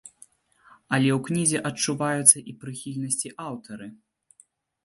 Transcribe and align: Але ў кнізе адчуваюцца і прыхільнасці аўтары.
Але 0.97 1.09
ў 1.15 1.19
кнізе 1.27 1.59
адчуваюцца 1.71 2.37
і 2.53 2.57
прыхільнасці 2.65 3.33
аўтары. 3.47 3.87